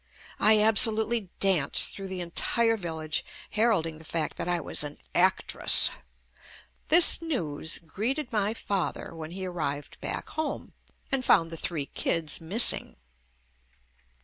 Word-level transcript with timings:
I 0.39 0.59
absolutely 0.59 1.29
danced 1.39 1.93
through 1.95 2.07
the 2.07 2.21
entire 2.21 2.75
village, 2.75 3.23
heralding 3.51 3.99
the 3.99 4.03
fact 4.03 4.35
that 4.37 4.47
I 4.47 4.59
was 4.59 4.83
an 4.83 4.97
actress. 5.13 5.91
This 6.87 7.21
news 7.21 7.77
greeted 7.77 8.31
my 8.31 8.55
father 8.55 9.13
when 9.13 9.29
he 9.29 9.45
arrived 9.45 10.01
back 10.01 10.29
home 10.29 10.73
and 11.11 11.23
found 11.23 11.51
the 11.51 11.55
three 11.55 11.85
kids 11.85 12.41
missing. 12.41 12.95